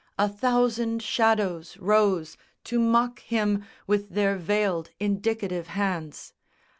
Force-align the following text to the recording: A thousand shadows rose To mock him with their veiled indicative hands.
A 0.17 0.27
thousand 0.27 1.03
shadows 1.03 1.77
rose 1.77 2.35
To 2.63 2.79
mock 2.79 3.19
him 3.19 3.63
with 3.85 4.09
their 4.09 4.35
veiled 4.35 4.89
indicative 4.99 5.67
hands. 5.67 6.33